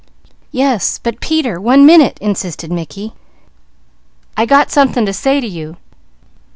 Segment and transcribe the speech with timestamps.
[0.51, 3.13] "Yes, but Peter, one minute," insisted Mickey.
[4.35, 5.77] "I got something to say to you.